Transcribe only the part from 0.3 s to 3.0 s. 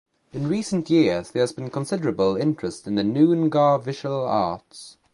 In recent years there has been considerable interest in